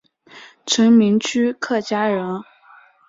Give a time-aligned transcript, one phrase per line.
[0.65, 2.41] 陈铭枢客家人。